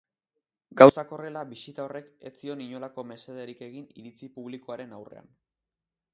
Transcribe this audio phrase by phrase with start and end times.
[0.79, 5.33] Gauzak horrela, bisita horrek ez zion inolako mesederik egin iritzi publikoaren aurrean.